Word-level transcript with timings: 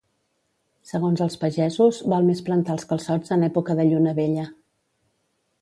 Segons 0.91 1.21
els 1.25 1.35
pagesos, 1.43 1.99
val 2.15 2.25
més 2.31 2.41
plantar 2.49 2.75
els 2.79 2.89
calçots 2.95 3.37
en 3.37 3.49
època 3.51 3.79
de 3.81 3.89
lluna 3.93 4.19
vella. 4.23 4.51